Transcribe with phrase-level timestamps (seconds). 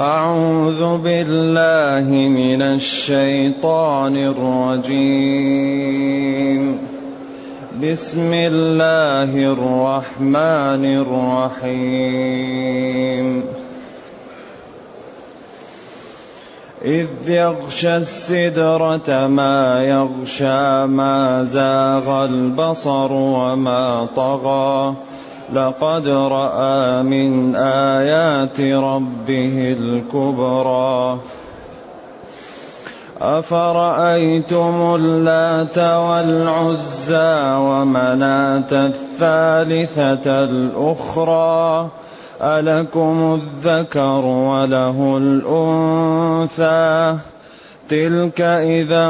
[0.00, 6.78] أعوذ بالله من الشيطان الرجيم
[7.82, 13.44] بسم الله الرحمن الرحيم
[16.84, 24.94] إذ يغشى السدرة ما يغشى ما زاغ البصر وما طغى
[25.52, 31.18] لقد راى من ايات ربه الكبرى
[33.20, 41.88] افرايتم اللات والعزى ومناه الثالثه الاخرى
[42.42, 47.16] الكم الذكر وله الانثى
[47.88, 49.08] تلك اذا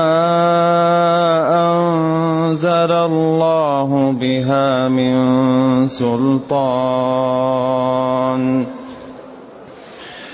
[1.72, 8.66] أنزل الله بها من سلطان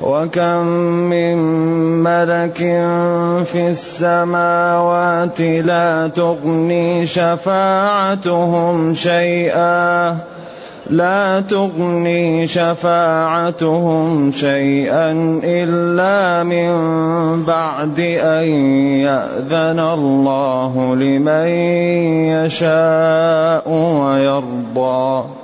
[0.00, 0.64] وكم
[1.12, 1.36] من
[2.02, 2.56] ملك
[3.44, 10.16] في السماوات لا تغني شفاعتهم شيئا
[10.90, 15.10] لا تغني شفاعتهم شيئا
[15.44, 16.66] الا من
[17.44, 18.48] بعد ان
[19.06, 21.48] ياذن الله لمن
[22.34, 25.39] يشاء ويرضى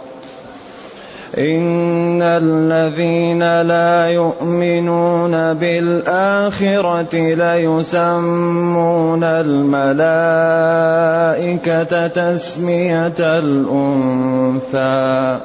[1.38, 15.40] إن الذين لا يؤمنون بالآخرة ليسمون الملائكة تسمية الأنثى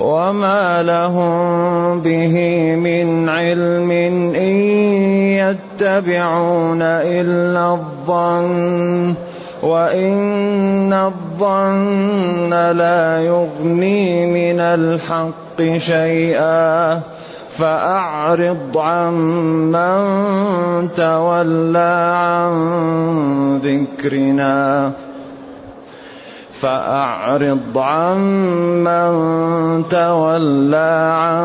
[0.00, 2.34] وما لهم به
[2.76, 3.90] من علم
[4.34, 4.54] إن
[5.78, 9.14] يتبعون إلا الظن
[9.62, 17.00] وإن الظن لا يغني من الحق شيئا
[17.56, 19.14] فأعرض عن
[19.72, 22.52] من تولى عن
[23.58, 24.92] ذكرنا
[26.52, 28.18] فأعرض عن
[28.84, 29.14] من
[29.88, 31.44] تولى عن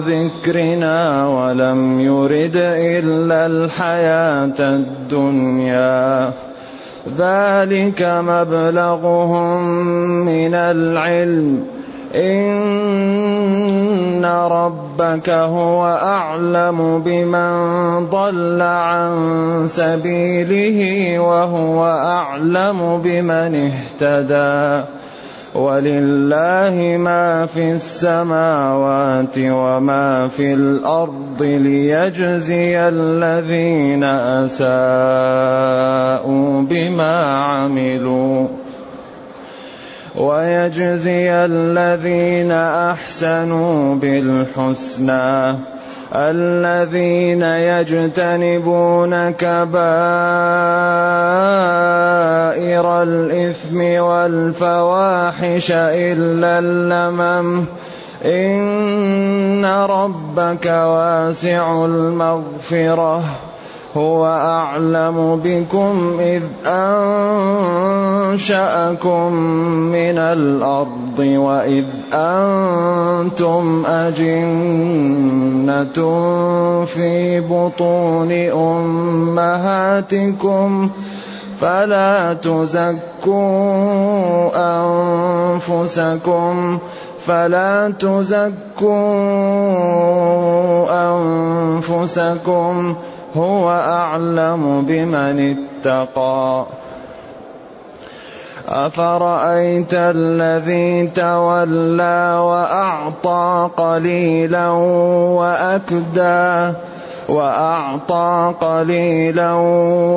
[0.00, 6.32] ذكرنا ولم يرد إلا الحياة الدنيا
[7.08, 9.62] ذلك مبلغهم
[10.24, 11.64] من العلم
[12.14, 19.12] ان ربك هو اعلم بمن ضل عن
[19.66, 23.70] سبيله وهو اعلم بمن
[24.00, 24.84] اهتدى
[25.54, 38.46] ولله ما في السماوات وما في الارض ليجزي الذين اساءوا بما عملوا
[40.16, 45.54] ويجزي الذين احسنوا بالحسنى
[46.16, 49.66] الذين يجتنبون كبائر
[53.02, 57.64] الإثم والفواحش إلا اللمم
[58.24, 63.22] إن ربك واسع المغفرة
[63.96, 69.32] هو أعلم بكم إذ أنشأكم
[69.94, 71.84] من الأرض وإذ
[72.14, 75.98] أنتم أجنة
[76.84, 78.32] في بطون
[78.66, 80.88] أمهاتكم
[81.58, 86.78] فلا تزكوا أنفسكم
[87.26, 89.16] فلا تزكوا
[90.90, 92.94] أنفسكم
[93.36, 96.66] هو أعلم بمن اتقى
[98.68, 104.68] أفرأيت الذي تولى وأعطى قليلا
[105.38, 106.68] وأكدى
[107.28, 109.52] وأعطى قليلا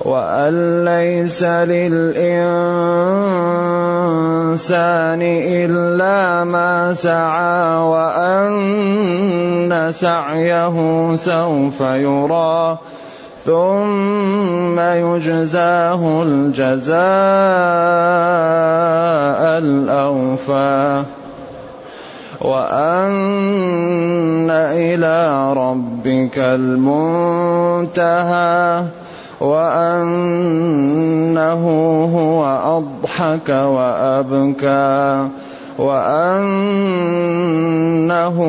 [0.00, 1.84] وأن ليس للإنسان
[5.22, 10.76] إلا ما سعى وأن سعيه
[11.16, 12.78] سوف يرى
[13.44, 16.98] ثم يجزاه الجزاء
[19.58, 21.02] الأوفى
[22.42, 28.82] وأن إلى ربك المنتهى
[29.40, 31.64] وأنه
[32.16, 32.44] هو
[32.78, 35.28] أضحك وأبكى
[35.78, 38.42] وأنه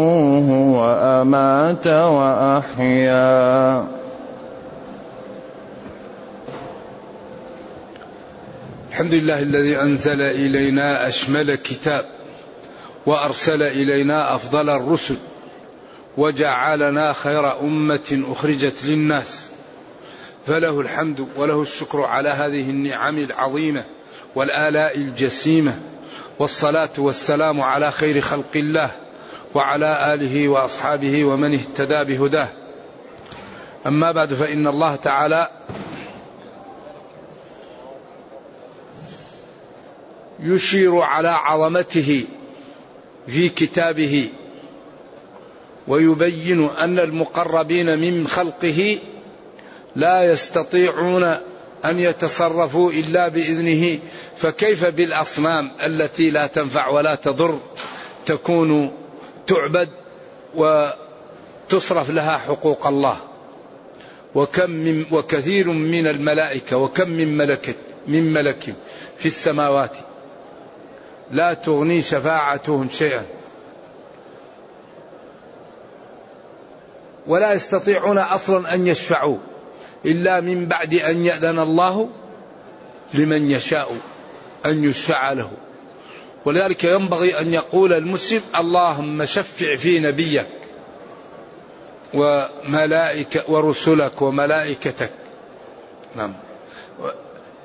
[0.51, 0.85] هو
[1.21, 3.77] أمات وأحيا
[8.89, 12.05] الحمد لله الذي أنزل إلينا أشمل كتاب
[13.05, 15.17] وأرسل إلينا أفضل الرسل
[16.17, 19.51] وجعلنا خير أمة أخرجت للناس
[20.47, 23.83] فله الحمد وله الشكر على هذه النعم العظيمه
[24.35, 25.79] والالاء الجسيمه
[26.39, 28.91] والصلاه والسلام على خير خلق الله
[29.55, 32.49] وعلى اله واصحابه ومن اهتدى بهداه
[33.87, 35.49] اما بعد فان الله تعالى
[40.39, 42.23] يشير على عظمته
[43.27, 44.29] في كتابه
[45.87, 48.99] ويبين ان المقربين من خلقه
[49.95, 51.23] لا يستطيعون
[51.85, 53.99] ان يتصرفوا الا باذنه
[54.37, 57.59] فكيف بالاصنام التي لا تنفع ولا تضر
[58.25, 58.91] تكون
[59.47, 59.89] تعبد
[60.55, 63.17] وتصرف لها حقوق الله
[64.35, 67.75] وكم من وكثير من الملائكه وكم من ملك
[68.07, 68.75] من ملك
[69.17, 69.97] في السماوات
[71.31, 73.25] لا تغني شفاعتهم شيئا
[77.27, 79.37] ولا يستطيعون اصلا ان يشفعوا
[80.05, 82.09] إلا من بعد أن يأذن الله
[83.13, 83.91] لمن يشاء
[84.65, 85.51] أن يشفع له
[86.45, 90.45] ولذلك ينبغي أن يقول المسلم اللهم شفع في نبيك
[92.13, 95.09] وملائكة ورسلك وملائكتك
[96.15, 96.33] نعم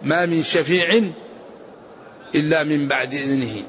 [0.03, 1.01] ما من شفيع
[2.35, 3.63] إلا من بعد إذنه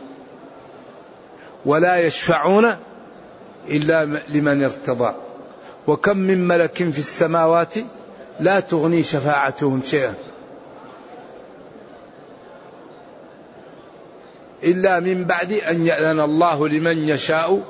[1.66, 2.78] ولا يشفعون
[3.68, 5.16] إلا لمن ارتضى
[5.88, 7.74] وكم من ملك في السماوات
[8.42, 10.14] لا تغني شفاعتهم شيئا
[14.64, 17.64] إلا من بعد أن يأذن الله لمن يشاء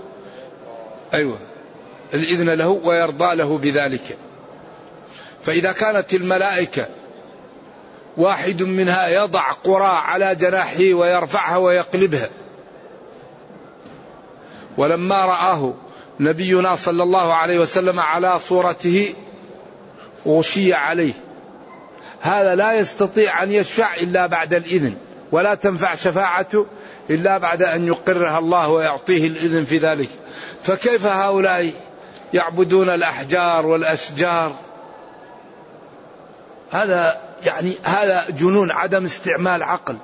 [1.13, 1.38] أيوة
[2.13, 4.18] الإذن له ويرضى له بذلك
[5.45, 6.85] فإذا كانت الملائكة
[8.17, 12.29] واحد منها يضع قرى على جناحه ويرفعها ويقلبها
[14.77, 15.74] ولما رآه
[16.19, 19.13] نبينا صلى الله عليه وسلم على صورته
[20.25, 21.13] وغشي عليه
[22.21, 24.95] هذا لا يستطيع أن يشفع إلا بعد الإذن
[25.31, 26.65] ولا تنفع شفاعته
[27.09, 30.09] إلا بعد أن يقرها الله ويعطيه الإذن في ذلك
[30.63, 31.71] فكيف هؤلاء
[32.33, 34.55] يعبدون الأحجار والأشجار
[36.72, 39.98] هذا يعني هذا جنون عدم استعمال عقل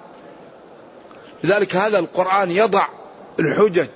[1.44, 2.86] لذلك هذا القرآن يضع
[3.40, 3.88] الحجج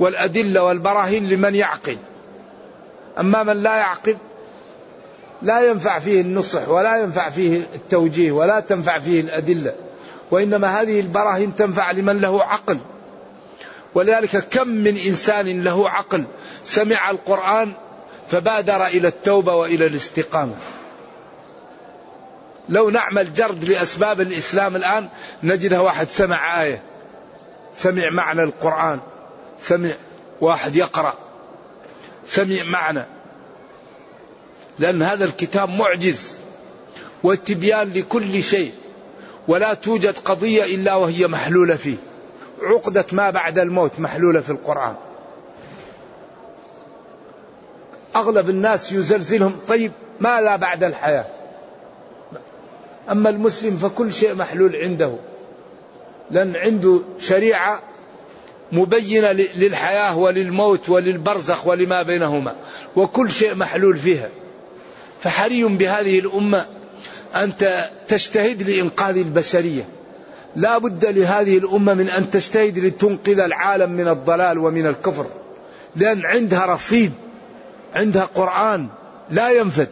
[0.00, 1.98] والأدلة والبراهين لمن يعقل
[3.20, 4.16] أما من لا يعقل
[5.42, 9.74] لا ينفع فيه النصح ولا ينفع فيه التوجيه ولا تنفع فيه الأدلة
[10.30, 12.78] وإنما هذه البراهين تنفع لمن له عقل
[13.94, 16.24] ولذلك كم من إنسان له عقل
[16.64, 17.72] سمع القرآن
[18.28, 20.54] فبادر إلى التوبة وإلى الاستقامة
[22.68, 25.08] لو نعمل جرد لأسباب الإسلام الآن
[25.42, 26.82] نجدها واحد سمع آية
[27.74, 29.00] سمع معنى القرآن
[29.58, 29.90] سمع
[30.40, 31.14] واحد يقرأ
[32.26, 33.04] سمع معنى
[34.80, 36.30] لأن هذا الكتاب معجز
[37.22, 38.72] والتبيان لكل شيء
[39.48, 41.96] ولا توجد قضية إلا وهي محلولة فيه
[42.62, 44.94] عقدة ما بعد الموت محلولة في القرآن
[48.16, 51.26] أغلب الناس يزلزلهم طيب ما لا بعد الحياة
[53.10, 55.14] أما المسلم فكل شيء محلول عنده
[56.30, 57.80] لأن عنده شريعة
[58.72, 62.56] مبينة للحياة وللموت وللبرزخ ولما بينهما
[62.96, 64.28] وكل شيء محلول فيها
[65.20, 66.66] فحري بهذه الأمة
[67.36, 67.52] أن
[68.08, 69.88] تجتهد لإنقاذ البشرية
[70.56, 75.26] لا بد لهذه الأمة من أن تجتهد لتنقذ العالم من الضلال ومن الكفر
[75.96, 77.12] لأن عندها رصيد
[77.94, 78.88] عندها قرآن
[79.30, 79.88] لا ينفد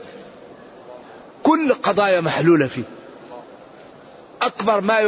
[1.42, 2.82] كل قضايا محلولة فيه
[4.42, 4.98] أكبر ما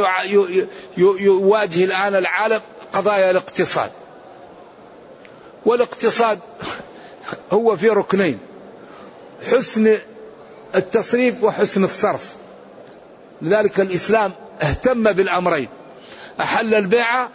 [0.97, 2.61] يواجه الآن العالم
[2.93, 3.91] قضايا الاقتصاد
[5.65, 6.39] والاقتصاد
[7.51, 8.37] هو في ركنين
[9.51, 9.97] حسن
[10.75, 12.35] التصريف وحسن الصرف
[13.41, 14.31] لذلك الإسلام
[14.63, 15.69] اهتم بالأمرين
[16.41, 17.27] أحل البيع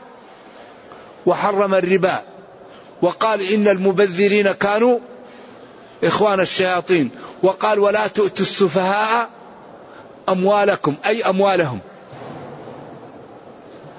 [1.27, 2.23] وحرم الربا
[3.03, 4.99] وقال إن المبذرين كانوا
[6.05, 7.11] إخوان الشياطين
[7.43, 9.31] وقال ولا تؤتوا السفهاء
[10.29, 11.81] أموالكم أي أموالهم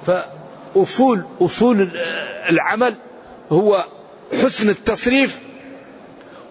[0.05, 1.89] فأصول أصول
[2.49, 2.95] العمل
[3.51, 3.85] هو
[4.43, 5.39] حسن التصريف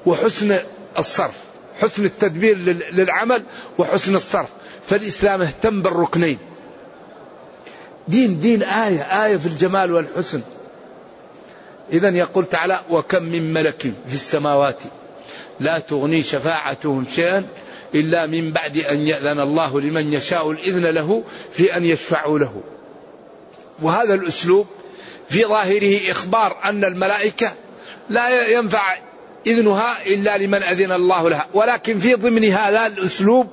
[0.07, 0.59] وحسن
[0.99, 1.46] الصرف
[1.81, 2.57] حسن التدبير
[2.93, 3.43] للعمل
[3.79, 4.49] وحسن الصرف
[4.87, 6.39] فالإسلام اهتم بالركنين
[8.09, 10.43] دين دين آية آية في الجمال والحسن
[11.93, 14.79] إذا يقول تعالى وكم من ملك في السماوات
[15.61, 17.47] لا تغني شفاعتهم شيئا
[17.95, 22.61] إلا من بعد أن يأذن الله لمن يشاء الإذن له في أن يشفعوا له
[23.83, 24.67] وهذا الأسلوب
[25.29, 27.53] في ظاهره إخبار أن الملائكة
[28.09, 28.97] لا ينفع
[29.47, 33.47] إذنها إلا لمن أذن الله لها ولكن في ضمن هذا الأسلوب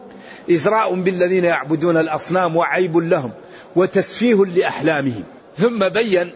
[0.51, 3.31] إزراء بالذين يعبدون الأصنام وعيب لهم
[3.75, 5.23] وتسفيه لأحلامهم
[5.57, 6.33] ثم بين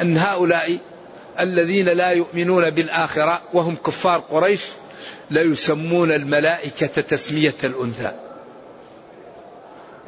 [0.00, 0.78] أن هؤلاء
[1.40, 4.64] الذين لا يؤمنون بالآخرة وهم كفار قريش
[5.30, 8.12] لا يسمون الملائكة تسمية الأنثى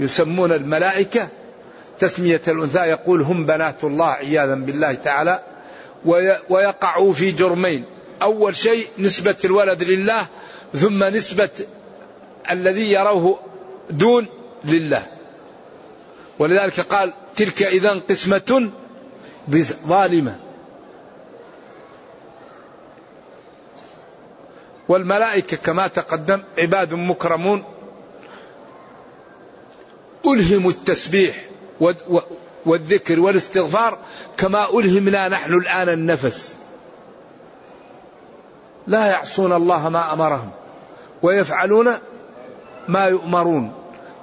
[0.01, 1.29] يسمون الملائكة
[1.99, 5.43] تسمية الأنثى يقول هم بنات الله عياذا بالله تعالى
[6.51, 7.85] ويقعوا في جرمين
[8.23, 10.27] أول شيء نسبة الولد لله
[10.73, 11.51] ثم نسبة
[12.51, 13.39] الذي يروه
[13.91, 14.27] دون
[14.65, 15.07] لله
[16.39, 18.71] ولذلك قال تلك إذا قسمة
[19.87, 20.39] ظالمة
[24.89, 27.65] والملائكة كما تقدم عباد مكرمون
[30.27, 31.45] ألهموا التسبيح
[32.67, 33.99] والذكر والاستغفار
[34.37, 36.57] كما ألهمنا نحن الآن النفس
[38.87, 40.51] لا يعصون الله ما امرهم
[41.23, 41.91] ويفعلون
[42.89, 43.73] ما يؤمرون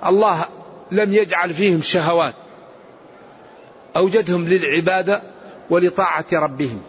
[0.05, 0.45] الله
[0.91, 2.33] لم يجعل فيهم شهوات
[3.95, 5.21] اوجدهم للعباده
[5.69, 6.81] ولطاعه ربهم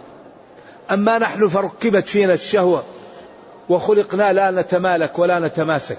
[0.91, 2.85] اما نحن فركبت فينا الشهوه
[3.69, 5.99] وخلقنا لا نتمالك ولا نتماسك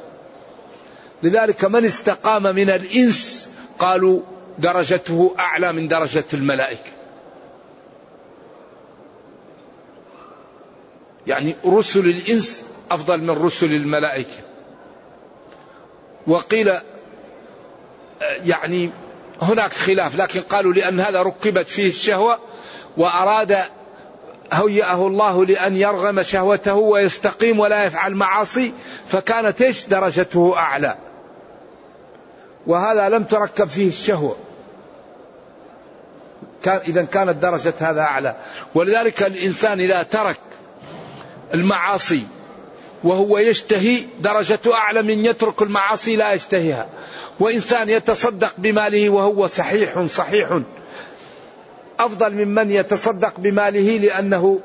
[1.23, 3.49] لذلك من استقام من الانس
[3.79, 4.19] قالوا
[4.59, 6.91] درجته اعلى من درجه الملائكه
[11.27, 14.37] يعني رسل الإنس أفضل من رسل الملائكة
[16.27, 16.81] وقيل آه،
[18.45, 18.89] يعني
[19.41, 22.39] هناك خلاف لكن قالوا لأن هذا ركبت فيه الشهوة
[22.97, 23.51] وأراد
[24.53, 28.73] هيئه الله لأن يرغم شهوته ويستقيم ولا يفعل معاصي
[29.07, 30.97] فكانت ايش درجته أعلى
[32.67, 34.37] وهذا لم تركب فيه الشهوة
[36.63, 38.35] كان إذا كانت درجة هذا أعلى
[38.75, 40.37] ولذلك الإنسان إذا ترك
[41.53, 42.23] المعاصي
[43.03, 46.89] وهو يشتهي درجة أعلى من يترك المعاصي لا يشتهيها
[47.39, 50.59] وإنسان يتصدق بماله وهو صحيح صحيح
[51.99, 54.59] أفضل ممن يتصدق بماله لأنه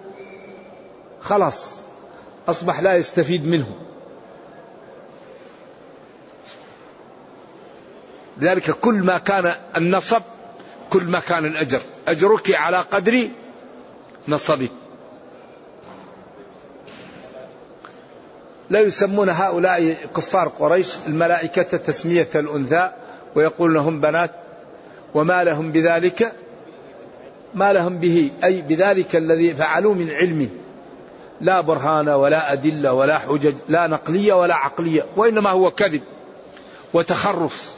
[1.21, 1.77] خلاص
[2.49, 3.67] أصبح لا يستفيد منه
[8.39, 9.45] لذلك كل ما كان
[9.77, 10.23] النصب
[10.91, 13.29] كل ما كان الأجر أجرك على قدر
[14.29, 14.71] نصبك
[18.71, 22.91] لا يسمون هؤلاء كفار قريش الملائكة تسمية الأنثى
[23.37, 24.31] ويقولون هم بنات
[25.15, 26.33] وما لهم بذلك
[27.55, 30.51] ما لهم به أي بذلك الذي فعلوا من علم
[31.41, 36.03] لا برهان ولا أدلة ولا حجج لا نقلية ولا عقلية وإنما هو كذب
[36.95, 37.71] وتخرف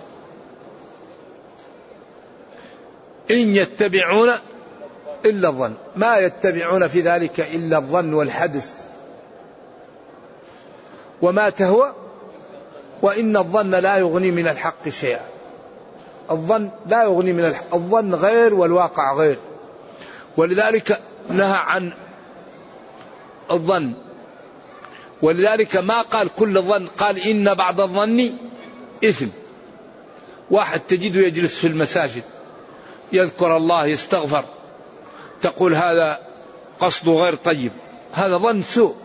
[3.31, 4.31] إن يتبعون
[5.25, 8.85] إلا الظن ما يتبعون في ذلك إلا الظن والحدث
[11.23, 11.95] وما تهوى
[13.03, 15.25] وإن الظن لا يغني من الحق شيئا
[16.31, 19.39] الظن لا يغني من الحق الظن غير والواقع غير
[20.37, 21.01] ولذلك
[21.31, 21.93] نهى عن
[23.51, 23.95] الظن
[25.23, 28.33] ولذلك ما قال كل ظن قال إن بعض الظن
[29.05, 29.27] إثم
[30.51, 32.23] واحد تجده يجلس في المساجد
[33.13, 34.45] يذكر الله يستغفر
[35.43, 36.19] تقول هذا
[36.81, 37.73] قصده غير طيب
[38.13, 38.97] هذا ظن سوء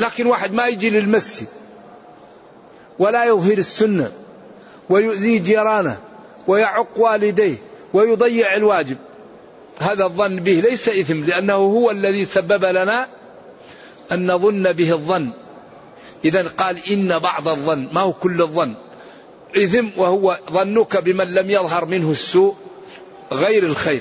[0.00, 1.46] لكن واحد ما يجي للمسجد
[2.98, 4.12] ولا يظهر السنة
[4.90, 5.98] ويؤذي جيرانه
[6.46, 7.56] ويعق والديه
[7.94, 8.96] ويضيع الواجب
[9.78, 13.08] هذا الظن به ليس إثم لأنه هو الذي سبب لنا
[14.12, 15.30] أن نظن به الظن
[16.24, 18.74] إذا قال إن بعض الظن ما هو كل الظن
[19.56, 22.54] إثم وهو ظنك بمن لم يظهر منه السوء
[23.32, 24.00] غير الخير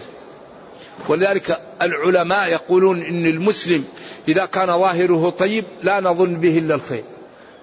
[1.08, 3.84] ولذلك العلماء يقولون ان المسلم
[4.28, 7.04] اذا كان ظاهره طيب لا نظن به الا الخير.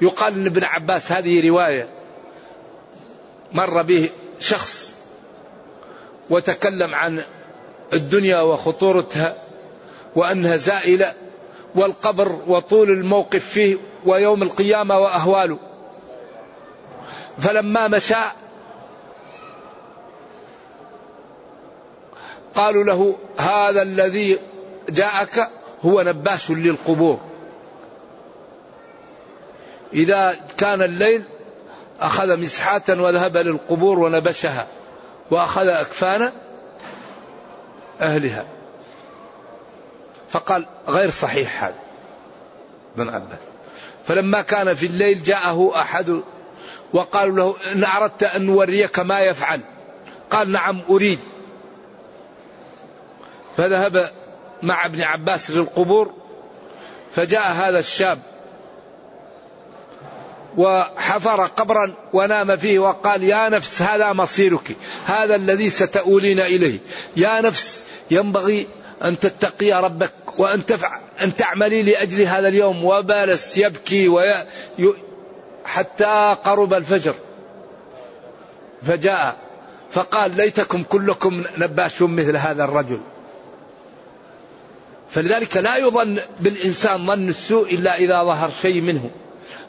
[0.02, 1.88] يقال لابن عباس هذه روايه
[3.52, 4.94] مر به شخص
[6.30, 7.22] وتكلم عن
[7.92, 9.34] الدنيا وخطورتها
[10.16, 11.14] وانها زائله
[11.74, 13.76] والقبر وطول الموقف فيه
[14.06, 15.58] ويوم القيامه واهواله.
[17.38, 18.14] فلما مشى
[22.56, 24.38] قالوا له هذا الذي
[24.88, 25.48] جاءك
[25.82, 27.20] هو نباش للقبور
[29.92, 31.24] إذا كان الليل
[32.00, 34.66] أخذ مسحاة وذهب للقبور ونبشها
[35.30, 36.32] وأخذ أكفان
[38.00, 38.46] أهلها
[40.28, 41.78] فقال غير صحيح هذا
[42.96, 43.38] ابن عباس
[44.06, 46.20] فلما كان في الليل جاءه أحد
[46.92, 49.60] وقالوا له إن أردت أن نوريك ما يفعل
[50.30, 51.18] قال نعم أريد
[53.56, 54.10] فذهب
[54.62, 56.12] مع ابن عباس للقبور
[57.12, 58.18] فجاء هذا الشاب
[60.56, 66.78] وحفر قبرا ونام فيه وقال يا نفس هذا مصيرك هذا الذي ستؤولين اليه
[67.16, 68.66] يا نفس ينبغي
[69.04, 74.34] ان تتقي ربك وان تفع ان تعملي لاجل هذا اليوم وبالس يبكي وي...
[75.64, 77.14] حتى قرب الفجر
[78.82, 79.36] فجاء
[79.90, 83.00] فقال ليتكم كلكم نباشون مثل هذا الرجل
[85.10, 89.10] فلذلك لا يظن بالإنسان ظن السوء إلا إذا ظهر شيء منه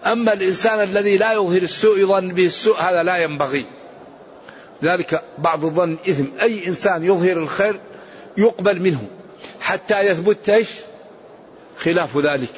[0.06, 3.66] أما الإنسان الذي لا يظهر السوء يظن به السوء هذا لا ينبغي
[4.84, 7.80] ذلك بعض الظن إثم أي إنسان يظهر الخير
[8.38, 9.04] يقبل منه
[9.62, 10.70] حتى يثبت ايش؟
[11.78, 12.54] خلاف ذلك.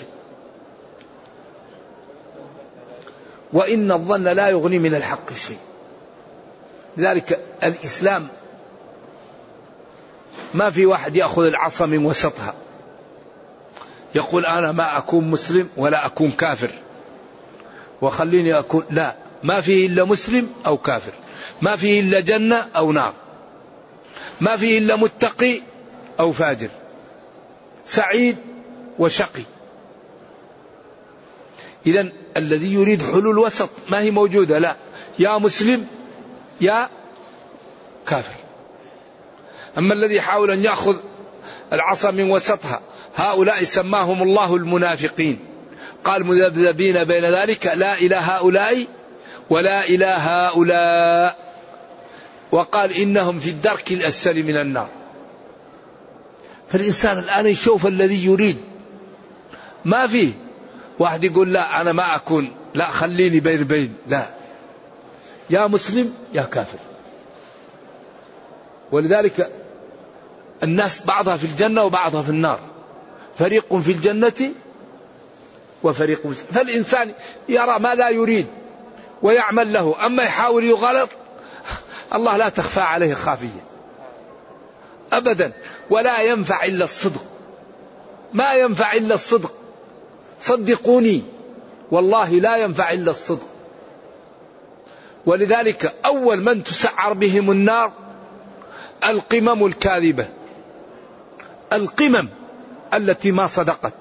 [3.53, 5.57] وإن الظن لا يغني من الحق شيء.
[6.97, 8.27] لذلك الإسلام
[10.53, 12.53] ما في واحد يأخذ العصا من وسطها.
[14.15, 16.69] يقول أنا ما أكون مسلم ولا أكون كافر
[18.01, 21.11] وخليني أكون لا ما فيه إلا مسلم أو كافر
[21.61, 23.13] ما فيه إلا جنة أو نار
[24.41, 25.61] ما فيه إلا متقي
[26.19, 26.69] أو فاجر
[27.85, 28.37] سعيد
[28.99, 29.41] وشقي
[31.85, 34.75] إذا الذي يريد حلول وسط ما هي موجودة لا
[35.19, 35.87] يا مسلم
[36.61, 36.89] يا
[38.07, 38.33] كافر
[39.77, 40.97] أما الذي يحاول أن يأخذ
[41.73, 42.81] العصا من وسطها
[43.15, 45.39] هؤلاء سماهم الله المنافقين
[46.03, 48.85] قال مذبذبين بين ذلك لا إلى هؤلاء
[49.49, 51.35] ولا إلى هؤلاء
[52.51, 54.89] وقال إنهم في الدرك الأسفل من النار
[56.67, 58.57] فالإنسان الآن يشوف الذي يريد
[59.85, 60.31] ما فيه
[60.99, 64.29] واحد يقول لا أنا ما أكون لا خليني بين بين لا
[65.49, 66.77] يا مسلم يا كافر
[68.91, 69.49] ولذلك
[70.63, 72.59] الناس بعضها في الجنة وبعضها في النار
[73.37, 74.51] فريق في الجنة
[75.83, 77.11] وفريق في فالإنسان
[77.49, 78.47] يرى ما لا يريد
[79.21, 81.09] ويعمل له أما يحاول يغلط
[82.13, 83.63] الله لا تخفى عليه خافية
[85.11, 85.53] أبدا
[85.89, 87.25] ولا ينفع إلا الصدق
[88.33, 89.51] ما ينفع إلا الصدق
[90.39, 91.23] صدقوني
[91.91, 93.47] والله لا ينفع إلا الصدق
[95.25, 97.91] ولذلك أول من تسعر بهم النار
[99.03, 100.27] القمم الكاذبة
[101.73, 102.29] القمم
[102.93, 103.93] التي ما صدقت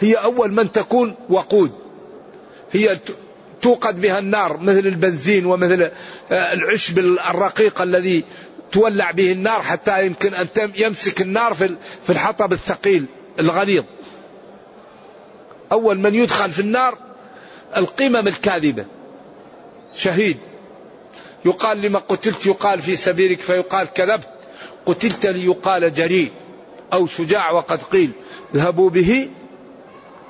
[0.00, 1.72] هي أول من تكون وقود
[2.72, 2.98] هي
[3.62, 8.24] توقد بها النار مثل البنزين ومثل آه، العشب الرقيق الذي
[8.72, 11.54] تولع به النار حتى يمكن أن يمسك النار
[12.04, 13.04] في الحطب الثقيل
[13.38, 13.84] الغليظ
[15.72, 16.98] أول من يدخل في النار
[17.76, 18.84] القمم الكاذبة
[19.94, 20.36] شهيد
[21.44, 24.28] يقال لما قتلت يقال في سبيلك فيقال كذبت
[24.86, 26.32] قتلت ليقال جريء
[26.92, 28.10] أو شجاع وقد قيل
[28.54, 29.30] اذهبوا به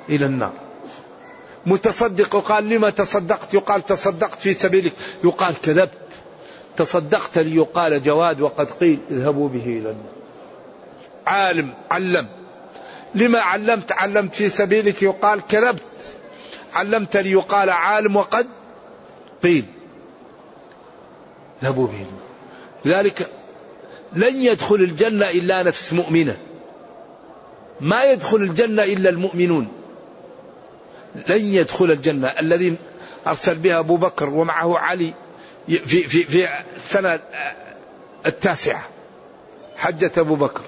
[0.08, 0.52] إلى النار
[1.66, 4.92] متصدق قال لما تصدقت يقال تصدقت في سبيلك
[5.24, 5.98] يقال كذبت
[6.76, 10.12] تصدقت ليقال جواد وقد قيل اذهبوا به إلى النار
[11.26, 12.28] عالم علم
[13.14, 15.82] لما علمت علمت في سبيلك يقال كذبت
[16.72, 18.46] علمت ليقال عالم وقد
[19.42, 19.64] قيل
[21.62, 22.06] اذهبوا به
[22.84, 23.30] لذلك
[24.12, 26.36] لن يدخل الجنة إلا نفس مؤمنة
[27.80, 29.68] ما يدخل الجنة إلا المؤمنون
[31.28, 32.76] لن يدخل الجنة الذي
[33.26, 35.14] أرسل بها أبو بكر ومعه علي
[35.68, 37.20] في, في, في السنة
[38.26, 38.82] التاسعة
[39.76, 40.62] حجة أبو بكر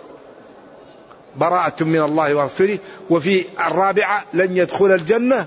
[1.36, 2.78] براءة من الله ورسوله
[3.10, 5.46] وفي الرابعة لن يدخل الجنة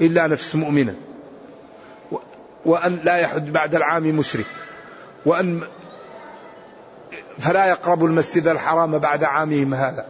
[0.00, 0.94] إلا نفس مؤمنة
[2.64, 4.46] وأن لا يحد بعد العام مشرك
[5.26, 5.60] وأن
[7.38, 10.06] فلا يقرب المسجد الحرام بعد عامهم هذا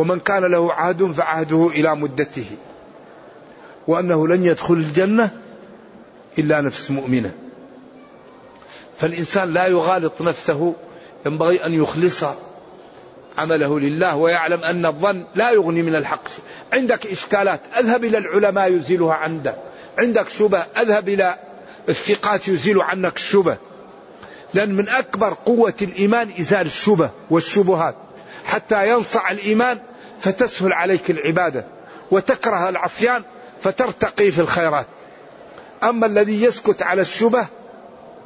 [0.00, 2.46] ومن كان له عهد فعهده إلى مدته
[3.88, 5.30] وأنه لن يدخل الجنة
[6.38, 7.30] إلا نفس مؤمنة
[8.98, 10.74] فالإنسان لا يغالط نفسه
[11.26, 12.24] ينبغي أن يخلص
[13.38, 16.28] عمله لله ويعلم أن الظن لا يغني من الحق
[16.72, 19.54] عندك إشكالات أذهب إلى العلماء يزيلها عندك
[19.98, 21.34] عندك شبه أذهب إلى
[21.88, 23.58] الثقات يزيل عنك الشبه
[24.54, 27.94] لأن من أكبر قوة الإيمان إزال الشبه والشبهات
[28.44, 29.78] حتى ينصع الإيمان
[30.20, 31.64] فتسهل عليك العبادة
[32.10, 33.22] وتكره العصيان
[33.62, 34.86] فترتقي في الخيرات
[35.82, 37.46] أما الذي يسكت على الشبه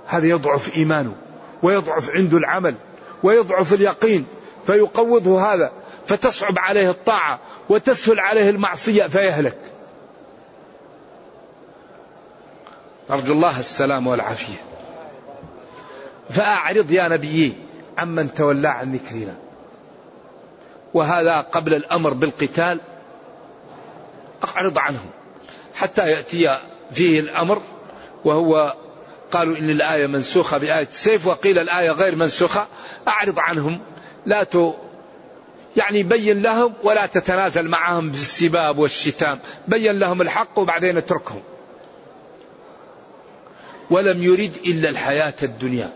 [0.06, 1.14] هذا يضعف إيمانه
[1.62, 2.74] ويضعف عنده العمل
[3.22, 4.26] ويضعف اليقين
[4.66, 5.72] فيقوضه هذا
[6.06, 9.56] فتصعب عليه الطاعة وتسهل عليه المعصية فيهلك
[13.10, 14.56] أرجو الله السلام والعافية
[16.30, 17.52] فأعرض يا نبيي
[17.98, 19.34] عمن تولى عن ذكرنا
[20.94, 22.80] وهذا قبل الأمر بالقتال
[24.44, 25.10] أعرض عنهم
[25.74, 26.60] حتى يأتي
[26.92, 27.62] فيه الأمر
[28.24, 28.74] وهو
[29.30, 32.66] قالوا إن الآية منسوخة بآية السيف وقيل الآية غير منسوخة
[33.08, 33.80] أعرض عنهم
[34.26, 34.56] لا ت...
[35.76, 41.42] يعني بين لهم ولا تتنازل معهم في السباب والشتام بين لهم الحق وبعدين اتركهم
[43.90, 45.92] ولم يرد إلا الحياة الدنيا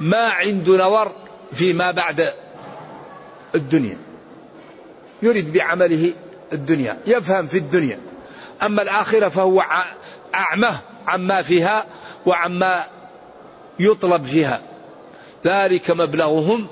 [0.00, 1.12] ما عنده نظر
[1.52, 2.32] فيما بعد
[3.56, 3.96] الدنيا
[5.22, 6.12] يريد بعمله
[6.52, 7.98] الدنيا يفهم في الدنيا
[8.62, 9.60] أما الآخرة فهو
[10.34, 10.72] أعمى
[11.06, 11.86] عما فيها
[12.26, 12.84] وعما
[13.78, 14.62] يطلب فيها
[15.46, 16.66] ذلك مبلغهم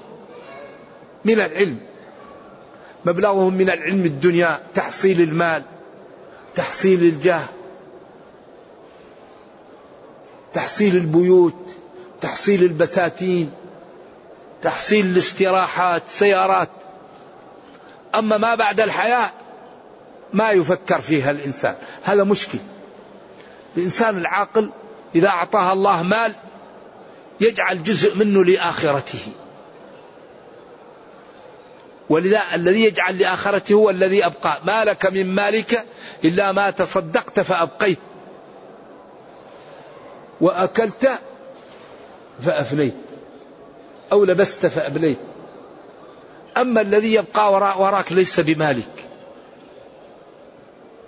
[1.25, 1.79] من العلم
[3.05, 5.63] مبلغهم من العلم الدنيا تحصيل المال
[6.55, 7.43] تحصيل الجاه
[10.53, 11.71] تحصيل البيوت
[12.21, 13.51] تحصيل البساتين
[14.65, 16.69] تحصيل الاستراحات سيارات
[18.15, 19.33] أما ما بعد الحياة
[20.33, 22.59] ما يفكر فيها الإنسان هذا مشكل
[23.77, 24.71] الإنسان العاقل
[25.15, 26.35] إذا أعطاها الله مال
[27.41, 29.33] يجعل جزء منه لآخرته
[32.09, 35.85] ولذا الذي يجعل لآخرته هو الذي أبقى ما لك من مالك
[36.25, 37.99] إلا ما تصدقت فأبقيت
[40.41, 41.13] وأكلت
[42.41, 42.95] فأفنيت
[44.13, 45.19] أو لبست فأبليت
[46.57, 49.05] أما الذي يبقى وراء وراك ليس بمالك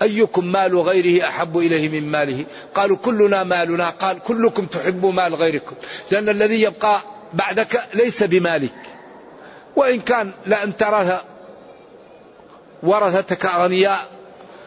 [0.02, 5.74] أيكم مال غيره أحب إليه من ماله قالوا كلنا مالنا قال كلكم تحب مال غيركم
[6.10, 7.00] لأن الذي يبقى
[7.34, 8.74] بعدك ليس بمالك
[9.76, 11.24] وإن كان لأن تراها
[12.82, 14.08] ورثتك أغنياء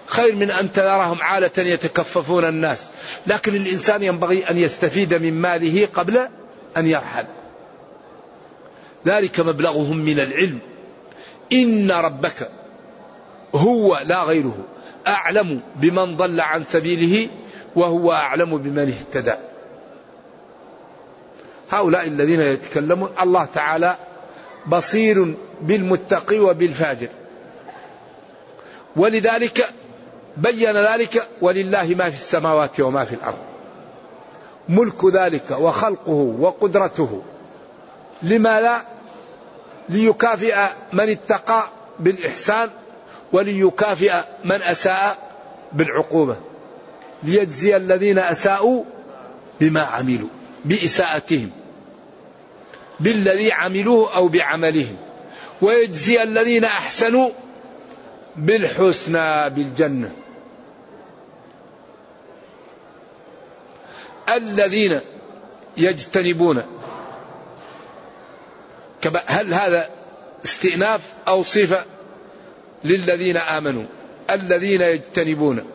[0.06, 2.84] خير من أن تراهم عالة يتكففون الناس
[3.28, 6.28] لكن الإنسان ينبغي أن يستفيد من ماله قبل
[6.78, 7.26] أن يرحل
[9.08, 10.60] ذلك مبلغهم من العلم
[11.54, 12.50] إن ربك
[13.56, 14.58] هو لا غيره
[15.08, 17.30] أعلم بمن ضل عن سبيله
[17.76, 19.34] وهو أعلم بمن اهتدى
[21.72, 23.98] هؤلاء الذين يتكلمون الله تعالى
[24.68, 27.10] بصير بالمتقي وبالفاجر
[28.96, 29.70] ولذلك
[30.38, 33.38] بين ذلك ولله ما في السماوات وما في الارض
[34.70, 37.22] ملك ذلك وخلقه وقدرته
[38.24, 38.82] لما لا
[39.90, 40.56] ليكافئ
[40.94, 41.64] من اتقى
[42.00, 42.70] بالإحسان
[43.32, 44.14] وليكافئ
[44.46, 45.18] من أساء
[45.74, 46.38] بالعقوبة
[47.24, 48.84] ليجزي الذين أساءوا
[49.60, 50.30] بما عملوا
[50.66, 51.52] بإساءتهم
[53.00, 54.98] بالذي عملوه أو بعملهم
[55.62, 57.30] ويجزي الذين أحسنوا
[58.36, 60.16] بالحسنى بالجنة
[64.30, 65.00] الذين
[65.78, 66.64] يجتنبون
[69.26, 69.90] هل هذا
[70.46, 71.86] استئناف أو صفة
[72.84, 73.84] للذين آمنوا
[74.30, 75.66] الذين يجتنبون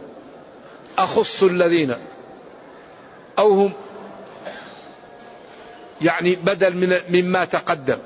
[0.99, 1.95] أخص الذين
[3.39, 3.73] أو هم
[6.03, 6.89] يعني بدل من
[7.23, 7.99] مما تقدم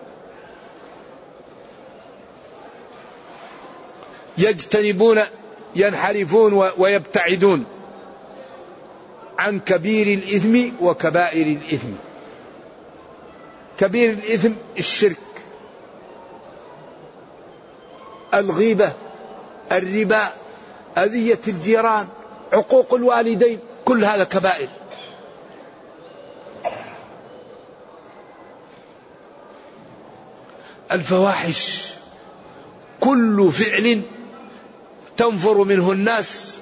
[4.39, 5.21] يجتنبون
[5.75, 7.65] ينحرفون ويبتعدون
[9.39, 11.89] عن كبير الإثم وكبائر الإثم
[13.79, 15.17] كبير الإثم الشرك
[18.35, 18.93] الغيبة
[19.73, 20.33] الربا
[20.99, 22.07] أذية الجيران
[22.53, 24.69] عقوق الوالدين كل هذا كبائر
[30.93, 31.89] الفواحش
[33.01, 34.03] كل فعل
[35.17, 36.61] تنفر منه الناس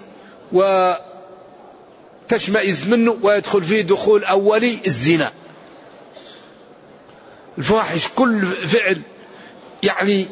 [0.52, 5.32] وتشمئز منه ويدخل فيه دخول أولي الزنا
[7.58, 9.00] الفواحش كل فعل
[9.82, 10.26] يعني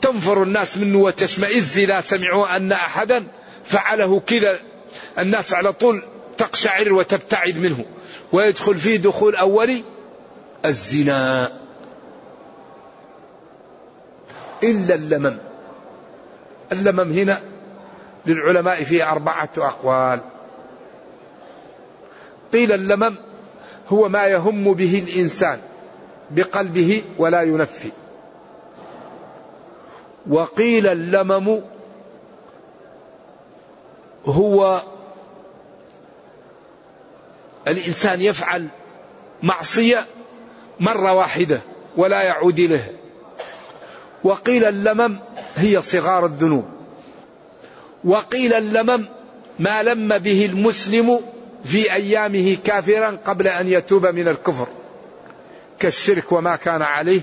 [0.00, 3.30] تنفر الناس منه وتشمئز إذا سمعوا أن أحدا
[3.64, 4.58] فعله كذا
[5.18, 6.02] الناس على طول
[6.38, 7.84] تقشعر وتبتعد منه
[8.32, 9.84] ويدخل فيه دخول أولي
[10.64, 11.52] الزنا
[14.62, 15.38] إلا اللمم
[16.72, 17.42] اللمم هنا
[18.26, 20.20] للعلماء فيه أربعة أقوال
[22.52, 23.16] قيل اللمم
[23.88, 25.58] هو ما يهم به الإنسان
[26.30, 27.90] بقلبه ولا ينفي
[30.30, 31.60] وقيل اللمم
[34.26, 34.82] هو
[37.68, 38.68] الانسان يفعل
[39.42, 40.06] معصيه
[40.80, 41.60] مره واحده
[41.96, 42.88] ولا يعود اليها
[44.24, 45.18] وقيل اللمم
[45.56, 46.64] هي صغار الذنوب
[48.04, 49.06] وقيل اللمم
[49.58, 51.20] ما لم به المسلم
[51.64, 54.66] في ايامه كافرا قبل ان يتوب من الكفر
[55.78, 57.20] كالشرك وما كان عليه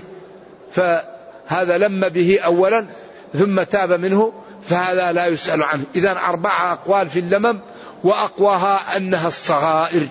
[0.70, 2.86] فهذا لم به أولا
[3.34, 7.58] ثم تاب منه فهذا لا يسأل عنه إذا أربعة أقوال في اللمم
[8.04, 10.06] وأقواها أنها الصغائر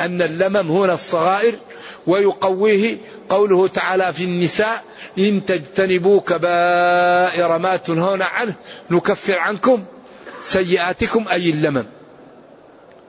[0.00, 1.54] أن اللمم هنا الصغائر
[2.06, 2.96] ويقويه
[3.28, 4.84] قوله تعالى في النساء
[5.18, 8.54] إن تجتنبوا كبائر ما تنهون عنه
[8.90, 9.84] نكفر عنكم
[10.42, 11.86] سيئاتكم أي اللمم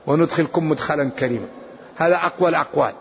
[0.07, 1.47] وندخلكم مدخلا كريما
[1.95, 2.93] هذا أقوى الأقوال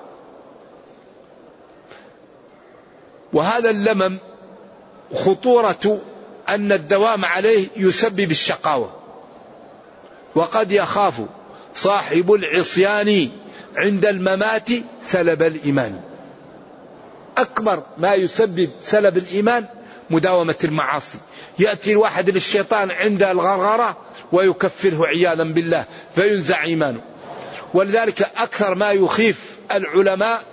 [3.33, 4.19] وهذا اللمم
[5.15, 6.01] خطورة
[6.49, 8.93] أن الدوام عليه يسبب الشقاوة
[10.35, 11.21] وقد يخاف
[11.75, 13.29] صاحب العصيان
[13.77, 14.69] عند الممات
[15.01, 16.01] سلب الإيمان
[17.39, 19.67] أكبر ما يسبب سلب الإيمان
[20.11, 21.19] مداومة المعاصي
[21.59, 23.97] يأتي الواحد للشيطان عند الغرغرة
[24.33, 27.01] ويكفره عياذا بالله فينزع إيمانه
[27.75, 30.47] ولذلك أكثر ما يخيف العلماء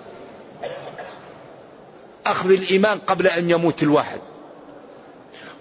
[2.31, 4.19] أخذ الإيمان قبل أن يموت الواحد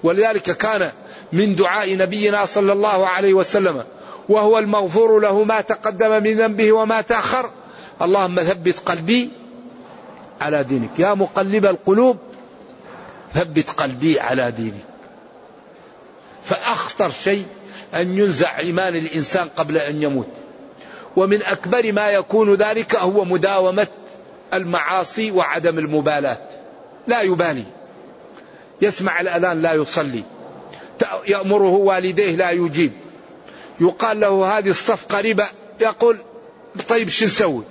[0.02, 0.92] ولذلك كان
[1.32, 3.84] من دعاء نبينا صلى الله عليه وسلم
[4.28, 7.50] وهو المغفور له ما تقدم من ذنبه وما تأخر
[8.02, 9.30] اللهم ثبت قلبي
[10.40, 12.16] على دينك يا مقلب القلوب
[13.34, 14.84] ثبت قلبي على دينك
[16.44, 17.46] فأخطر شيء
[17.94, 20.28] أن ينزع إيمان الإنسان قبل أن يموت
[21.16, 23.86] ومن أكبر ما يكون ذلك هو مداومة
[24.54, 26.38] المعاصي وعدم المبالاة
[27.08, 27.64] لا يبالي
[28.82, 30.24] يسمع الأذان لا يصلي
[31.26, 32.92] يأمره والديه لا يجيب
[33.80, 35.48] يقال له هذه الصفقة ربا
[35.80, 36.18] يقول
[36.88, 37.62] طيب شو نسوي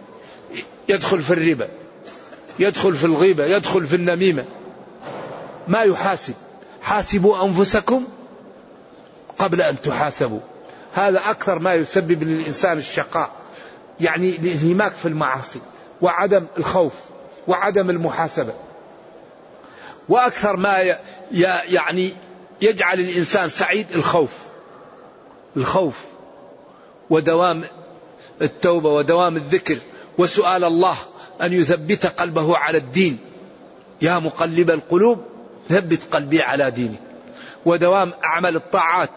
[0.90, 1.68] يدخل في الربا
[2.60, 4.46] يدخل في الغيبة يدخل في النميمة
[5.68, 6.34] ما يحاسب
[6.82, 8.08] حاسبوا أنفسكم
[9.40, 10.40] قبل أن تحاسبوا
[10.94, 13.32] هذا أكثر ما يسبب للإنسان الشقاء
[14.02, 15.60] يعني الانهماك في المعاصي
[16.02, 16.94] وعدم الخوف
[17.48, 18.54] وعدم المحاسبه
[20.10, 20.98] وأكثر ما
[21.72, 22.12] يعني
[22.62, 24.30] يجعل الإنسان سعيد الخوف
[25.58, 25.96] الخوف
[27.10, 27.64] ودوام
[28.42, 29.78] التوبة ودوام الذكر
[30.18, 30.96] وسؤال الله
[31.42, 33.20] أن يثبت قلبه على الدين
[34.02, 35.22] يا مقلب القلوب
[35.70, 37.00] ثبت قلبي على دينك
[37.66, 39.10] ودوام اعمل الطاعات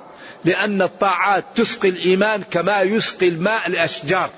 [0.44, 4.30] لأن الطاعات تسقي الإيمان كما يسقي الماء الأشجار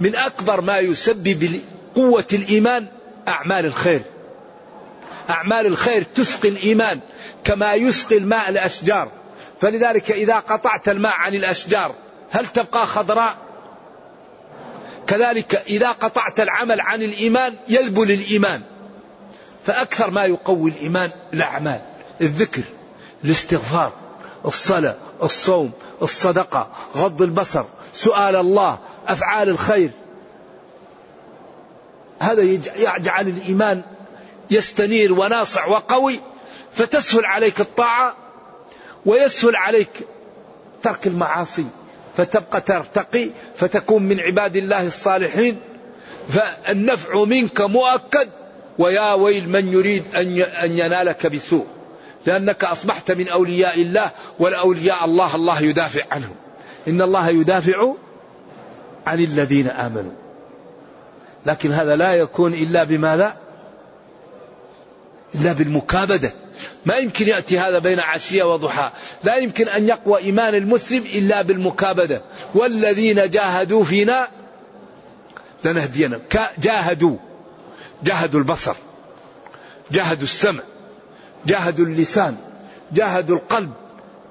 [0.00, 1.60] من أكبر ما يسبب
[1.94, 2.86] قوة الإيمان
[3.28, 4.02] أعمال الخير
[5.30, 7.00] أعمال الخير تسقي الإيمان
[7.44, 9.08] كما يسقي الماء الأشجار
[9.60, 11.94] فلذلك إذا قطعت الماء عن الأشجار
[12.30, 13.36] هل تبقى خضراء
[15.06, 18.62] كذلك إذا قطعت العمل عن الإيمان يذبل الإيمان
[19.66, 21.80] فأكثر ما يقوي الإيمان الأعمال
[22.20, 22.62] الذكر
[23.24, 23.92] الاستغفار
[24.44, 25.70] الصلاة الصوم
[26.02, 29.90] الصدقة غض البصر سؤال الله أفعال الخير
[32.18, 33.82] هذا يجعل الإيمان
[34.50, 36.20] يستنير وناصع وقوي
[36.72, 38.16] فتسهل عليك الطاعة
[39.06, 39.88] ويسهل عليك
[40.82, 41.66] ترك المعاصي
[42.16, 45.60] فتبقى ترتقي فتكون من عباد الله الصالحين
[46.28, 48.28] فالنفع منك مؤكد
[48.78, 50.04] ويا ويل من يريد
[50.62, 51.66] أن ينالك بسوء
[52.26, 56.34] لأنك أصبحت من أولياء الله والأولياء الله الله يدافع عنهم
[56.88, 57.92] إن الله يدافع
[59.06, 60.12] عن الذين آمنوا
[61.46, 63.36] لكن هذا لا يكون إلا بماذا
[65.34, 66.32] إلا بالمكابدة
[66.86, 68.92] ما يمكن يأتي هذا بين عشية وضحى
[69.24, 72.22] لا يمكن أن يقوى إيمان المسلم إلا بالمكابدة
[72.54, 74.28] والذين جاهدوا فينا
[75.64, 76.20] لنهدينا
[76.58, 77.16] جاهدوا
[78.02, 78.76] جاهدوا البصر
[79.90, 80.60] جاهدوا السمع
[81.46, 82.36] جاهدوا اللسان
[82.92, 83.70] جاهدوا القلب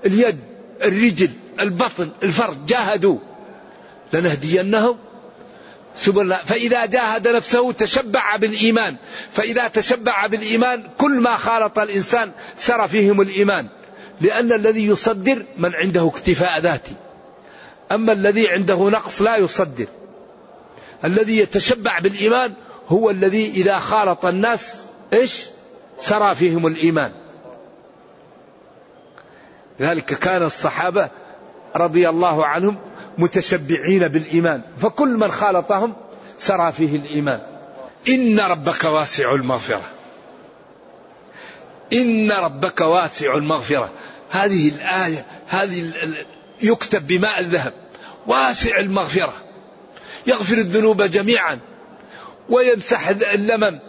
[0.05, 0.38] اليد
[0.84, 1.29] الرجل
[1.60, 3.17] البطن الفرد جاهدوا
[4.13, 4.97] لنهدينهم
[5.95, 8.95] سبل الله فإذا جاهد نفسه تشبع بالإيمان
[9.31, 13.67] فإذا تشبع بالإيمان كل ما خالط الإنسان سر فيهم الإيمان
[14.21, 16.93] لأن الذي يصدر من عنده اكتفاء ذاتي
[17.91, 19.88] أما الذي عنده نقص لا يصدر
[21.05, 22.53] الذي يتشبع بالإيمان
[22.89, 25.45] هو الذي إذا خالط الناس إيش
[25.97, 27.12] سرى فيهم الإيمان
[29.79, 31.10] لذلك كان الصحابة
[31.75, 32.77] رضي الله عنهم
[33.17, 35.93] متشبعين بالإيمان فكل من خالطهم
[36.39, 37.39] سرى فيه الإيمان
[38.10, 39.82] إن ربك واسع المغفرة
[41.93, 43.89] إن ربك واسع المغفرة
[44.30, 45.93] هذه الآية هذه
[46.62, 47.73] يكتب بماء الذهب
[48.28, 49.34] واسع المغفرة
[50.28, 51.60] يغفر الذنوب جميعا
[52.49, 53.80] ويمسح اللمم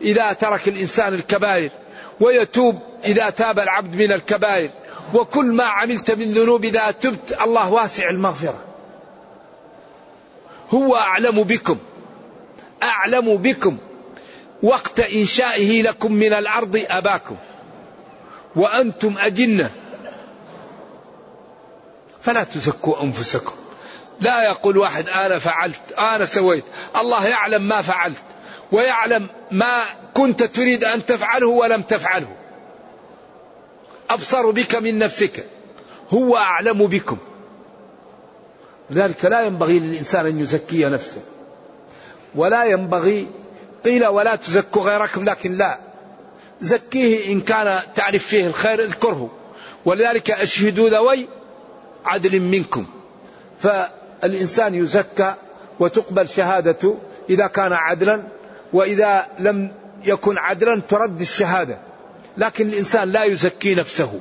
[0.00, 1.70] إذا ترك الإنسان الكبائر
[2.20, 4.70] ويتوب إذا تاب العبد من الكبائر
[5.14, 8.73] وكل ما عملت من ذنوب إذا تبت الله واسع المغفرة
[10.70, 11.78] هو أعلم بكم
[12.82, 13.78] أعلم بكم
[14.62, 17.36] وقت إنشائه لكم من الأرض أباكم
[18.56, 19.70] وأنتم أجنة
[22.20, 23.52] فلا تزكوا أنفسكم
[24.20, 26.64] لا يقول واحد أنا فعلت أنا سويت
[26.96, 28.22] الله يعلم ما فعلت
[28.72, 32.36] ويعلم ما كنت تريد أن تفعله ولم تفعله
[34.10, 35.44] أبصر بك من نفسك
[36.10, 37.18] هو أعلم بكم
[38.90, 41.20] لذلك لا ينبغي للإنسان أن يزكي نفسه
[42.34, 43.26] ولا ينبغي
[43.84, 45.78] قيل ولا تزكوا غيركم لكن لا
[46.60, 49.30] زكيه إن كان تعرف فيه الخير اذكره
[49.84, 51.26] ولذلك أشهدوا ذوي
[52.04, 52.86] عدل منكم
[53.60, 55.34] فالإنسان يزكى
[55.80, 56.98] وتقبل شهادته
[57.30, 58.22] إذا كان عدلا
[58.72, 59.72] وإذا لم
[60.04, 61.78] يكن عدلا ترد الشهادة
[62.38, 64.20] لكن الإنسان لا يزكي نفسه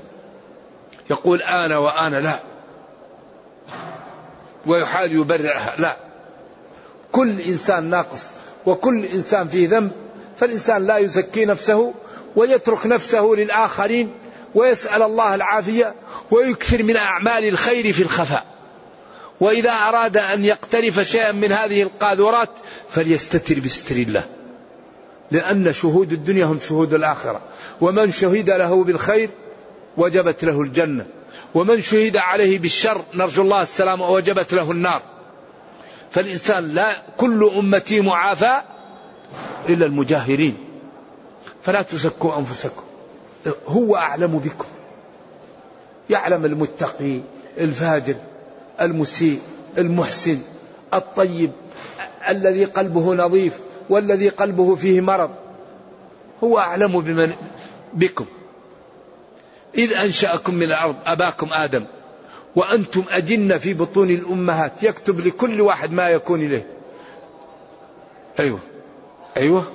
[1.09, 2.39] يقول أنا وأنا لا
[4.65, 5.97] ويحال يبرعها لا
[7.11, 8.31] كل إنسان ناقص
[8.65, 9.91] وكل إنسان فيه ذنب
[10.37, 11.93] فالإنسان لا يزكي نفسه
[12.35, 14.11] ويترك نفسه للآخرين
[14.55, 15.93] ويسأل الله العافية
[16.31, 18.45] ويكثر من أعمال الخير في الخفاء
[19.41, 22.49] وإذا أراد أن يقترف شيئا من هذه القاذورات
[22.89, 24.23] فليستتر بستر الله
[25.31, 27.41] لأن شهود الدنيا هم شهود الآخرة
[27.81, 29.29] ومن شهد له بالخير
[29.97, 31.05] وجبت له الجنة
[31.55, 35.01] ومن شهد عليه بالشر نرجو الله السلامة وجبت له النار
[36.11, 38.61] فالإنسان لا كل أمتي معافى
[39.69, 40.57] إلا المجاهرين
[41.63, 42.83] فلا تزكوا أنفسكم
[43.67, 44.65] هو أعلم بكم
[46.09, 47.19] يعلم المتقي
[47.57, 48.15] الفاجر
[48.81, 49.39] المسيء
[49.77, 50.39] المحسن
[50.93, 51.51] الطيب
[52.29, 55.31] الذي قلبه نظيف والذي قلبه فيه مرض
[56.43, 57.33] هو أعلم بمن
[57.93, 58.25] بكم
[59.77, 61.85] إذ أنشأكم من الأرض أباكم آدم
[62.55, 66.67] وأنتم أجنة في بطون الأمهات يكتب لكل واحد ما يكون إليه
[68.39, 68.59] أيوه
[69.37, 69.71] أيوه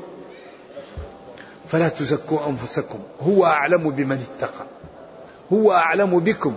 [1.68, 4.66] فلا تزكوا أنفسكم هو أعلم بمن اتقى
[5.52, 6.56] هو أعلم بكم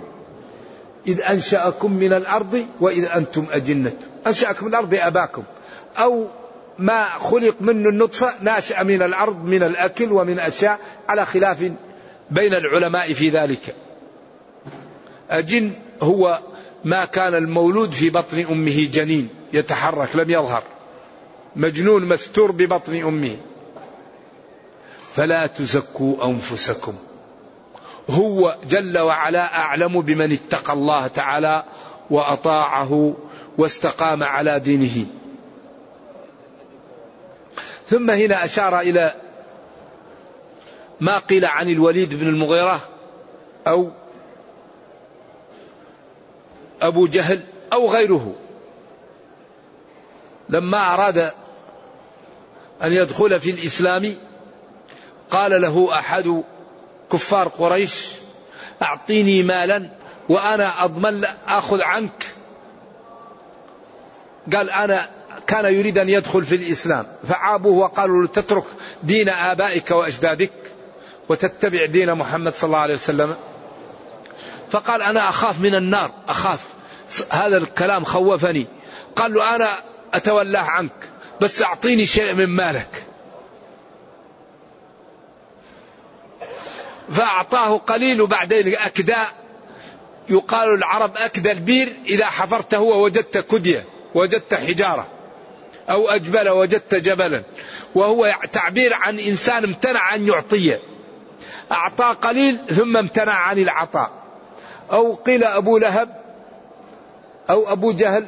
[1.08, 3.94] إذ أنشأكم من الأرض وإذ أنتم أجنة
[4.28, 5.44] أنشأكم من الأرض أباكم
[5.98, 6.28] أو
[6.78, 11.64] ما خلق منه النطفة ناشأ من الأرض من الأكل ومن أشياء على خلاف
[12.32, 13.76] بين العلماء في ذلك
[15.32, 15.72] الجن
[16.04, 16.40] هو
[16.84, 20.64] ما كان المولود في بطن امه جنين يتحرك لم يظهر
[21.56, 23.38] مجنون مستور ببطن امه
[25.14, 26.96] فلا تزكوا انفسكم
[28.10, 31.64] هو جل وعلا اعلم بمن اتقى الله تعالى
[32.10, 33.16] واطاعه
[33.58, 35.06] واستقام على دينه
[37.90, 39.16] ثم هنا اشار الى
[41.02, 42.80] ما قيل عن الوليد بن المغيرة
[43.68, 43.92] أو
[46.82, 47.42] أبو جهل
[47.74, 48.36] أو غيره
[50.50, 51.18] لما أراد
[52.84, 54.16] أن يدخل في الإسلام
[55.32, 56.44] قال له أحد
[57.12, 58.08] كفار قريش
[58.82, 59.90] أعطيني مالا
[60.30, 62.36] وأنا أضمن أخذ عنك
[64.54, 65.10] قال أنا
[65.48, 68.64] كان يريد أن يدخل في الإسلام فعابوه وقالوا له تترك
[69.04, 70.52] دين آبائك وأجدادك
[71.32, 73.36] وتتبع دين محمد صلى الله عليه وسلم
[74.72, 76.60] فقال أنا أخاف من النار أخاف
[77.30, 78.68] هذا الكلام خوفني
[79.16, 81.10] قال له أنا أتولاه عنك
[81.42, 83.04] بس أعطيني شيء من مالك
[87.12, 89.28] فأعطاه قليل وبعدين أكداء
[90.30, 93.84] يقال العرب أكد البير إذا حفرته ووجدت كدية
[94.16, 95.08] وجدت حجارة
[95.90, 97.44] أو أجبل وجدت جبلا
[97.96, 100.80] وهو تعبير عن إنسان امتنع أن يعطيه
[101.72, 104.10] أعطى قليل ثم امتنع عن العطاء
[104.92, 106.10] أو قيل أبو لهب
[107.50, 108.26] أو أبو جهل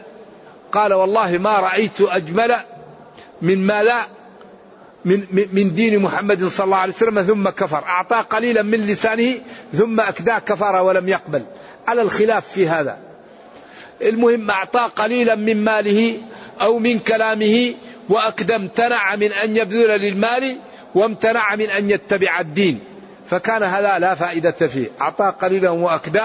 [0.71, 2.55] قال والله ما رأيت أجمل
[3.41, 4.01] من ما لا
[5.05, 9.33] من, من دين محمد صلى الله عليه وسلم ثم كفر أعطى قليلا من لسانه
[9.73, 11.43] ثم أكداه كفر ولم يقبل
[11.87, 12.97] على الخلاف في هذا
[14.01, 16.17] المهم أعطى قليلا من ماله
[16.61, 17.73] أو من كلامه
[18.09, 20.55] وأكدى امتنع من أن يبذل للمال
[20.95, 22.79] وامتنع من أن يتبع الدين
[23.29, 26.23] فكان هذا لا فائدة فيه أعطاه قليلا وأكدا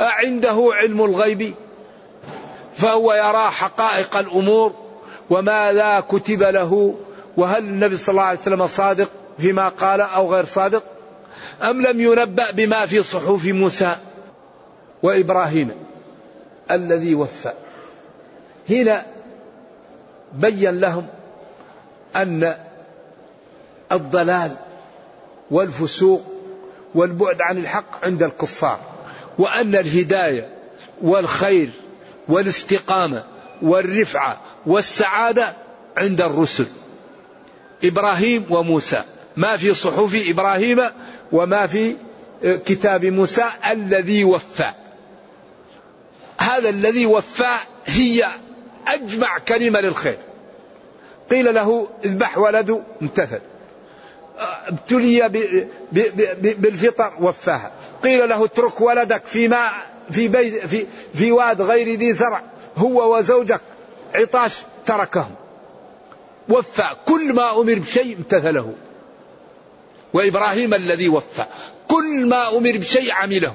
[0.00, 1.54] أعنده علم الغيب
[2.74, 4.72] فهو يرى حقائق الأمور
[5.30, 6.94] وماذا كتب له
[7.36, 10.82] وهل النبي صلى الله عليه وسلم صادق فيما قال أو غير صادق
[11.62, 13.96] أم لم ينبأ بما في صحف موسى
[15.02, 15.70] وإبراهيم
[16.70, 17.52] الذي وفى
[18.70, 19.06] هنا
[20.32, 21.06] بين لهم
[22.16, 22.54] أن
[23.92, 24.50] الضلال
[25.50, 26.22] والفسوق
[26.94, 28.80] والبعد عن الحق عند الكفار
[29.38, 30.48] وأن الهداية
[31.02, 31.70] والخير
[32.28, 33.24] والاستقامة
[33.62, 35.52] والرفعة والسعادة
[35.96, 36.66] عند الرسل
[37.84, 39.02] إبراهيم وموسى
[39.36, 40.80] ما في صحف إبراهيم
[41.32, 41.96] وما في
[42.44, 44.70] آه، كتاب موسى الذي وفى
[46.38, 47.52] هذا الذي وفى
[47.86, 48.26] هي
[48.88, 50.18] أجمع كلمة للخير
[51.30, 53.40] قيل له اذبح ولده امتثل
[54.38, 55.28] ابتلي
[56.58, 57.72] بالفطر وفاها
[58.02, 59.72] قيل له اترك ولدك في ماء
[60.10, 62.42] في بيت في, في واد غير ذي زرع
[62.76, 63.60] هو وزوجك
[64.14, 64.54] عطاش
[64.86, 65.34] تركهم
[66.48, 68.72] وفى كل ما أمر بشيء امتثله
[70.12, 71.44] وإبراهيم الذي وفى
[71.88, 73.54] كل ما أمر بشيء عمله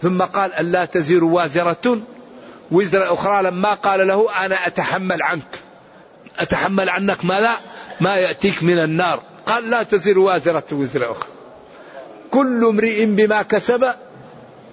[0.00, 2.00] ثم قال ألا تزر وازرة
[2.72, 5.58] وزر أخرى لما قال له أنا أتحمل عنك
[6.40, 7.56] أتحمل عنك ما لا
[8.00, 11.28] ما يأتيك من النار قال لا تزر وازرة وزر أخرى
[12.30, 13.94] كل امرئ بما كسب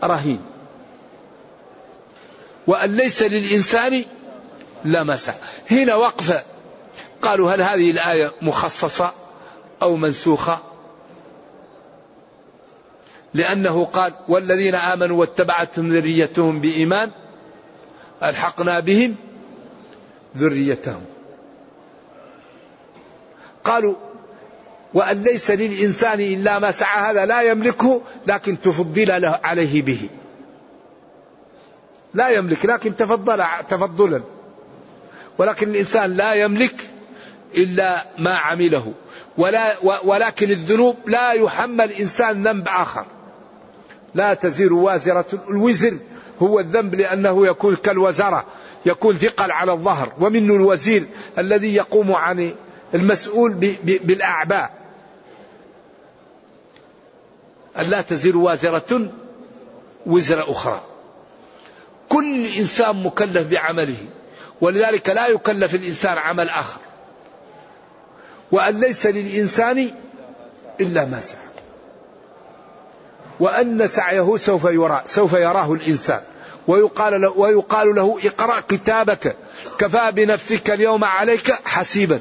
[0.03, 0.41] رهين
[2.67, 4.05] وأن ليس للإنسان
[4.85, 5.33] لا مسع
[5.71, 6.43] هنا وقفة
[7.21, 9.13] قالوا هل هذه الآية مخصصة
[9.81, 10.59] أو منسوخة
[13.33, 17.11] لأنه قال والذين آمنوا واتبعتهم ذريتهم بإيمان
[18.23, 19.15] ألحقنا بهم
[20.37, 21.01] ذريتهم
[23.67, 23.95] قالوا
[24.93, 30.09] وأن ليس للإنسان إلا ما سعى هذا لا يملكه لكن تفضل له عليه به
[32.13, 34.21] لا يملك لكن تفضل تفضلا
[35.37, 36.89] ولكن الإنسان لا يملك
[37.57, 38.93] إلا ما عمله
[39.37, 43.05] ولا ولكن الذنوب لا يحمل إنسان ذنب آخر
[44.15, 45.97] لا تزير وازرة الوزر
[46.41, 48.45] هو الذنب لأنه يكون كالوزارة
[48.85, 51.03] يكون ثقل على الظهر ومنه الوزير
[51.37, 52.53] الذي يقوم عن
[52.93, 54.71] المسؤول بالأعباء
[57.79, 59.11] ألا تزر وازرة
[60.05, 60.81] وزر أخرى
[62.09, 64.05] كل إنسان مكلف بعمله
[64.61, 66.79] ولذلك لا يكلف الإنسان عمل آخر
[68.51, 69.91] وأن ليس للإنسان
[70.81, 71.41] إلا ما سعى
[73.39, 76.19] وأن سعيه سوف يرى سوف يراه الإنسان
[76.67, 79.35] ويقال له, ويقال له اقرأ كتابك
[79.79, 82.19] كفى بنفسك اليوم عليك حسيبا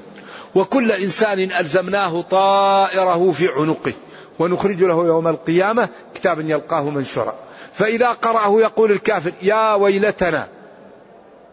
[0.56, 3.92] وكل انسان الزمناه طائره في عنقه
[4.38, 7.34] ونخرج له يوم القيامه كتابا يلقاه منشورا
[7.74, 10.48] فاذا قراه يقول الكافر يا ويلتنا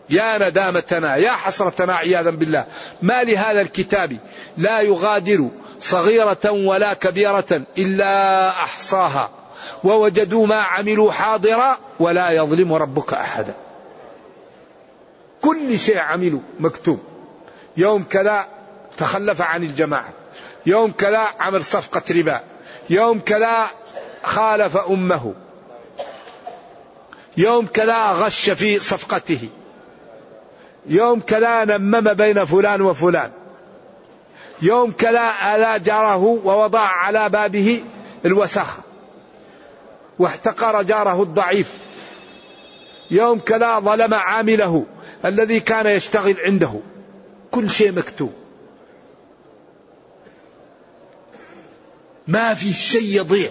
[0.09, 2.65] يا ندامتنا يا حسرتنا عياذا بالله
[3.01, 4.17] ما لهذا الكتاب
[4.57, 5.47] لا يغادر
[5.79, 9.29] صغيرة ولا كبيرة إلا أحصاها
[9.83, 13.53] ووجدوا ما عملوا حاضرا ولا يظلم ربك أحدا
[15.41, 16.99] كل شيء عملوا مكتوب
[17.77, 18.45] يوم كذا
[18.97, 20.09] تخلف عن الجماعة
[20.65, 22.41] يوم كلا عمل صفقة ربا
[22.89, 23.65] يوم كلا
[24.23, 25.33] خالف أمه
[27.37, 29.49] يوم كلا غش في صفقته
[30.87, 33.31] يوم كلا نمم بين فلان وفلان
[34.61, 37.83] يوم كلا آلا جاره ووضع على بابه
[38.25, 38.77] الوسخ
[40.19, 41.73] واحتقر جاره الضعيف
[43.11, 44.85] يوم كلا ظلم عامله
[45.25, 46.73] الذي كان يشتغل عنده
[47.51, 48.42] كل شيء مكتوب
[52.27, 53.49] ما في شيء يضيع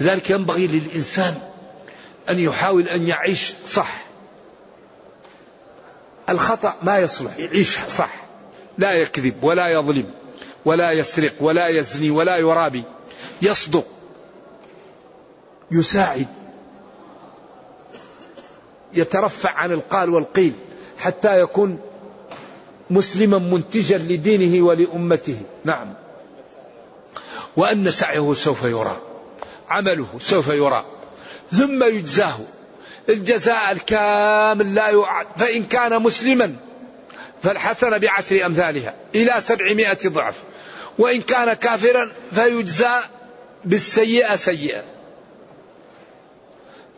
[0.00, 1.34] لذلك ينبغي للإنسان
[2.30, 4.04] أن يحاول أن يعيش صح
[6.28, 8.14] الخطأ ما يصلح يعيش صح
[8.78, 10.10] لا يكذب ولا يظلم
[10.64, 12.82] ولا يسرق ولا يزني ولا يرابي
[13.42, 13.84] يصدق
[15.70, 16.26] يساعد
[18.94, 20.52] يترفع عن القال والقيل
[20.98, 21.78] حتى يكون
[22.90, 25.94] مسلما منتجا لدينه ولأمته نعم
[27.56, 29.00] وأن سعيه سوف يرى
[29.68, 30.84] عمله سوف يرى
[31.52, 32.38] ثم يجزاه
[33.08, 36.56] الجزاء الكامل لا يعد فإن كان مسلما
[37.42, 40.42] فالحسنة بعشر أمثالها إلى سبعمائة ضعف
[40.98, 42.96] وإن كان كافرا فيجزى
[43.64, 44.82] بالسيئة سيئة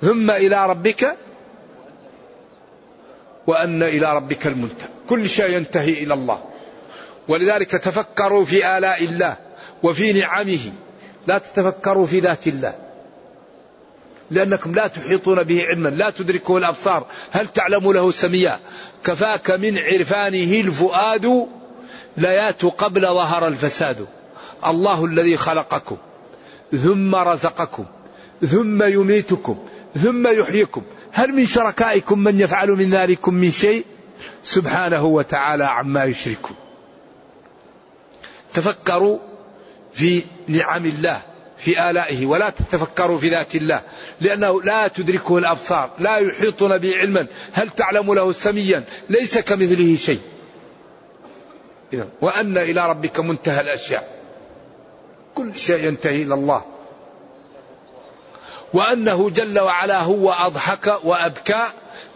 [0.01, 1.17] ثم إلى ربك
[3.47, 6.45] وأن إلى ربك المنتهى كل شيء ينتهي إلى الله
[7.29, 9.37] ولذلك تفكروا في آلاء الله
[9.83, 10.73] وفي نعمه
[11.27, 12.75] لا تتفكروا في ذات الله
[14.31, 18.59] لأنكم لا تحيطون به علما لا تدركه الأبصار هل تعلم له سميا
[19.05, 21.47] كفاك من عرفانه الفؤاد
[22.17, 24.07] ليات قبل ظهر الفساد
[24.67, 25.97] الله الذي خلقكم
[26.83, 27.85] ثم رزقكم
[28.51, 29.59] ثم يميتكم
[30.03, 33.85] ثم يحييكم هل من شركائكم من يفعل من ذلكم من شيء
[34.43, 36.57] سبحانه وتعالى عما يشركون
[38.55, 39.19] تفكروا
[39.97, 41.23] في نعم الله
[41.59, 43.83] في آلائه ولا تتفكروا في ذات الله
[44.21, 50.21] لأنه لا تدركه الأبصار لا يحيطون به علما هل تعلم له سميا ليس كمثله شيء
[52.23, 54.19] وأن إلى ربك منتهى الأشياء
[55.35, 56.65] كل شيء ينتهي إلى الله
[58.75, 61.63] وأنه جل وعلا هو أضحك وأبكى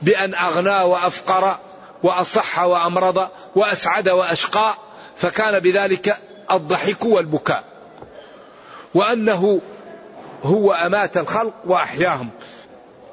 [0.02, 1.58] بأن أغنى وأفقر
[2.02, 4.76] وأصح وأمرض وأسعد وأشقى
[5.16, 6.16] فكان بذلك
[6.50, 7.69] الضحك والبكاء
[8.94, 9.60] وأنه
[10.44, 12.28] هو أمات الخلق وأحياهم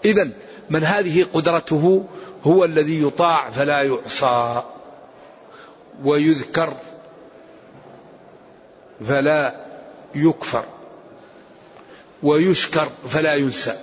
[0.06, 0.32] إذا
[0.70, 2.04] من هذه قدرته
[2.48, 4.62] هو الذي يطاع فلا يعصى
[6.04, 6.74] ويذكر
[9.06, 9.56] فلا
[10.16, 10.64] يكفر
[12.24, 13.78] ويشكر فلا ينسى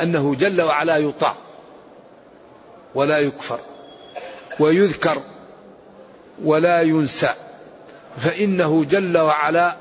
[0.00, 1.34] انه جل وعلا يطاع
[2.94, 3.60] ولا يكفر
[4.60, 5.22] ويذكر
[6.44, 7.34] ولا ينسى
[8.18, 9.76] فانه جل وعلا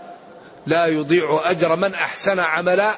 [0.68, 2.98] لا يضيع أجر من أحسن عملا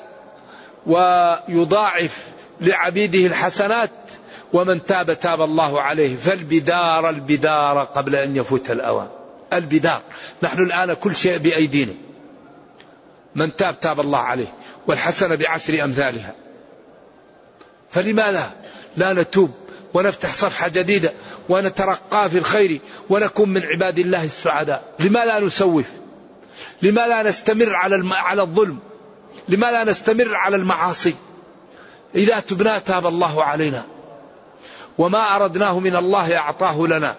[0.86, 2.26] ويضاعف
[2.62, 3.92] لعبيده الحسنات
[4.54, 9.08] ومن تاب تاب الله عليه فالبدار البدار قبل أن يفوت الأوان
[9.54, 10.02] البدار
[10.44, 11.94] نحن الآن كل شيء بأيدينا
[13.36, 14.48] من تاب تاب الله عليه
[14.88, 16.36] والحسنة بعشر أمثالها
[17.90, 18.52] فلماذا
[18.98, 19.52] لا نتوب
[19.94, 21.14] ونفتح صفحة جديدة
[21.50, 25.86] ونترقى في الخير ونكون من عباد الله السعداء لما لا نسوف
[26.82, 28.80] لما لا نستمر على على الظلم
[29.50, 31.16] لما لا نستمر على المعاصي
[32.16, 33.86] إذا تبنا تاب الله علينا
[34.98, 37.16] وما أردناه من الله أعطاه لنا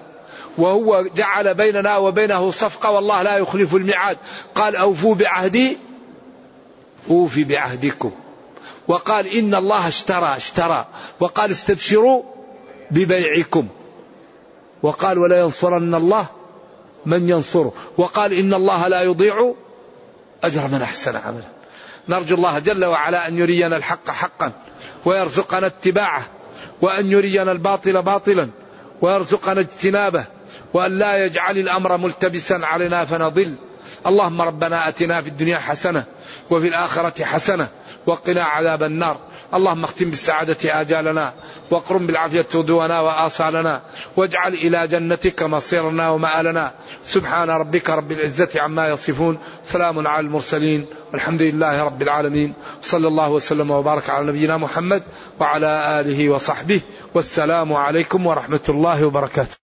[0.58, 4.16] وهو جعل بيننا وبينه صفقة والله لا يخلف الميعاد
[4.54, 5.78] قال أوفوا بعهدي
[7.10, 8.12] أوفي بعهدكم
[8.88, 10.86] وقال إن الله اشترى اشترى
[11.20, 12.22] وقال استبشروا
[12.90, 13.68] ببيعكم
[14.82, 16.26] وقال ولا ينصرن الله
[17.06, 19.54] من ينصره وقال إن الله لا يضيع
[20.44, 21.44] أجر من أحسن عملا
[22.08, 24.52] نرجو الله جل وعلا أن يرينا الحق حقا
[25.04, 26.28] ويرزقنا اتباعه
[26.82, 28.48] وأن يرينا الباطل باطلا
[29.02, 30.24] ويرزقنا اجتنابه
[30.74, 33.54] وأن لا يجعل الأمر ملتبسا علينا فنضل
[34.06, 36.04] اللهم ربنا أتنا في الدنيا حسنة
[36.50, 37.68] وفي الآخرة حسنة
[38.08, 39.16] وقنا عذاب النار
[39.54, 41.32] اللهم اختم بالسعادة آجالنا
[41.70, 43.82] واقرم بالعافية تودونا وآصالنا
[44.16, 51.42] واجعل إلى جنتك مصيرنا ومآلنا سبحان ربك رب العزة عما يصفون سلام على المرسلين والحمد
[51.42, 55.02] لله رب العالمين صلى الله وسلم وبارك على نبينا محمد
[55.40, 56.80] وعلى آله وصحبه
[57.14, 59.67] والسلام عليكم ورحمة الله وبركاته